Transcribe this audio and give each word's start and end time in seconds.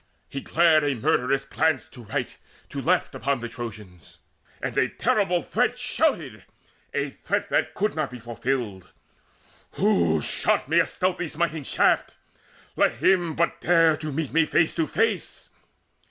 He 0.29 0.41
glared, 0.41 0.83
a 0.83 0.95
murderous 0.95 1.45
glance, 1.45 1.87
to 1.89 2.05
right, 2.05 2.35
to 2.69 2.81
left, 2.81 3.13
[Upon 3.13 3.39
the 3.39 3.47
Trojans, 3.47 4.17
and 4.59 4.75
a 4.75 4.89
terrible 4.89 5.43
threat] 5.43 5.77
Shouted, 5.77 6.43
a 6.91 7.11
threat 7.11 7.49
that 7.49 7.75
could 7.75 7.93
not 7.95 8.09
be 8.09 8.17
fulfilled: 8.17 8.89
"Who 9.73 10.19
shot 10.23 10.61
at 10.61 10.69
me 10.69 10.79
a 10.79 10.87
stealthy 10.87 11.27
smiting 11.27 11.65
shaft? 11.65 12.15
Let 12.75 12.93
him 12.93 13.35
but 13.35 13.61
dare 13.61 13.95
to 13.97 14.11
meet 14.11 14.33
me 14.33 14.47
face 14.47 14.73
to 14.73 14.87
face! 14.87 15.51